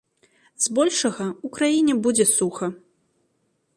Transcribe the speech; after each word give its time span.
З 0.65 0.71
большага, 0.79 1.27
у 1.47 1.51
краіне 1.57 1.93
будзе 2.07 2.25
суха. 2.35 2.67